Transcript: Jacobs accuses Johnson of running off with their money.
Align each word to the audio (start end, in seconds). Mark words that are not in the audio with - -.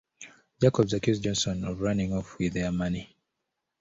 Jacobs 0.59 0.93
accuses 0.95 1.21
Johnson 1.23 1.63
of 1.63 1.79
running 1.79 2.11
off 2.11 2.39
with 2.39 2.53
their 2.55 2.71
money. 2.71 3.15